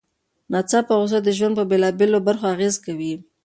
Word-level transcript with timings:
ناڅاپه 0.51 0.93
غوسه 0.99 1.19
د 1.23 1.29
ژوند 1.37 1.53
په 1.59 1.63
بېلابېلو 1.69 2.19
برخو 2.27 2.45
اغېز 2.53 2.75
کوي. 2.85 3.13